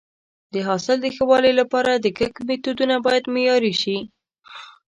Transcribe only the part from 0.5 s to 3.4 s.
د حاصل د ښه والي لپاره د کښت میتودونه باید